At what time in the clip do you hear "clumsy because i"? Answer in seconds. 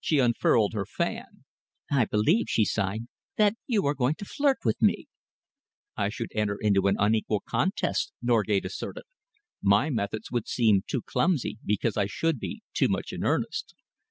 11.00-12.04